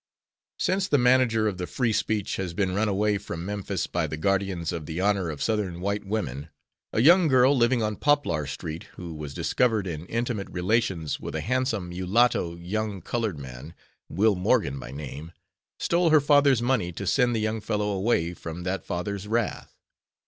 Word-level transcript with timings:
Since 0.57 0.87
the 0.87 0.97
manager 0.97 1.47
of 1.47 1.59
the 1.59 1.67
Free 1.67 1.93
Speech 1.93 2.37
has 2.37 2.55
been 2.55 2.73
run 2.73 2.89
away 2.89 3.19
from 3.19 3.45
Memphis 3.45 3.85
by 3.85 4.07
the 4.07 4.17
guardians 4.17 4.71
of 4.71 4.87
the 4.87 4.99
honor 4.99 5.29
of 5.29 5.43
Southern 5.43 5.79
white 5.79 6.05
women, 6.05 6.49
a 6.91 7.01
young 7.01 7.27
girl 7.27 7.55
living 7.55 7.83
on 7.83 7.97
Poplar 7.97 8.47
St., 8.47 8.85
who 8.95 9.13
was 9.13 9.35
discovered 9.35 9.85
in 9.85 10.07
intimate 10.07 10.49
relations 10.49 11.19
with 11.19 11.35
a 11.35 11.41
handsome 11.41 11.89
mulatto 11.89 12.55
young 12.55 13.01
colored 13.01 13.37
man, 13.37 13.75
Will 14.09 14.33
Morgan 14.35 14.79
by 14.79 14.89
name, 14.89 15.33
stole 15.77 16.09
her 16.09 16.19
father's 16.19 16.63
money 16.63 16.91
to 16.93 17.05
send 17.05 17.35
the 17.35 17.39
young 17.39 17.61
fellow 17.61 17.89
away 17.89 18.33
from 18.33 18.63
that 18.63 18.83
father's 18.83 19.27
wrath. 19.27 19.75